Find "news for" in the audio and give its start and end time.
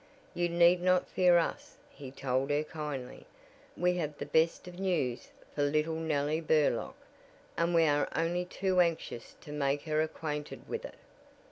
4.79-5.61